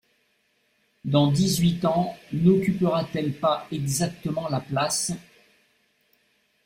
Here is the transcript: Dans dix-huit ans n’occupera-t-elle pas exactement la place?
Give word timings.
Dans 1.05 1.31
dix-huit 1.31 1.85
ans 1.85 2.17
n’occupera-t-elle 2.33 3.33
pas 3.33 3.67
exactement 3.71 4.49
la 4.49 4.59
place? 4.59 5.11